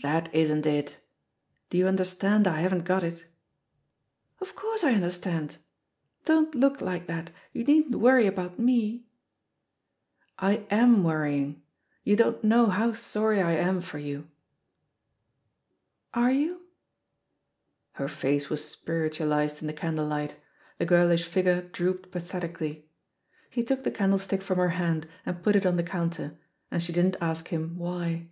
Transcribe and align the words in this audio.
"That 0.00 0.34
isn't 0.34 0.64
it. 0.64 1.00
Do 1.68 1.76
you 1.76 1.86
understand 1.86 2.48
I 2.48 2.62
haven't 2.62 2.86
got 2.86 3.02
it?" 3.04 3.26
"Of 4.40 4.54
course 4.56 4.82
I 4.82 4.94
understand! 4.94 5.58
Don't 6.24 6.54
look 6.54 6.80
like 6.80 7.06
that; 7.08 7.30
you 7.52 7.62
needn't 7.64 7.96
worry 7.96 8.26
about 8.26 8.58
me 8.58 9.04
"I 10.38 10.66
am 10.70 11.04
worrying. 11.04 11.60
You 12.04 12.16
don't 12.16 12.42
know 12.42 12.68
how 12.70 12.94
sorry 12.94 13.42
I 13.42 13.52
am 13.52 13.82
for 13.82 13.98
you." 13.98 14.30
88 16.14 16.14
THE 16.14 16.14
POSITION 16.14 16.14
OF 16.14 16.14
PEGGY 16.14 16.14
HARPER 16.14 16.26
"Are 16.26 16.38
youT' 16.46 16.60
Her 17.92 18.08
face 18.08 18.48
was 18.48 18.64
spiritualised 18.66 19.60
in 19.60 19.66
the 19.66 19.74
candlelight, 19.74 20.36
the 20.78 20.86
girlish 20.86 21.24
figure 21.26 21.60
drooped 21.60 22.10
pathetically. 22.10 22.88
He 23.50 23.62
took 23.62 23.84
the 23.84 23.90
candlestick 23.90 24.40
from 24.40 24.56
her 24.56 24.70
hand 24.70 25.06
and 25.26 25.42
put 25.42 25.54
it 25.54 25.66
on 25.66 25.76
the 25.76 25.82
counter, 25.82 26.38
and 26.70 26.82
she 26.82 26.94
didn't 26.94 27.16
ask 27.20 27.48
him 27.48 27.76
"why." 27.76 28.30